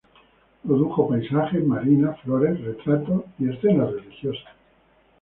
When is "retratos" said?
2.63-3.21